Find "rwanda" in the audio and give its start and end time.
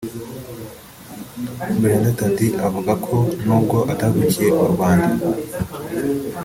4.73-5.25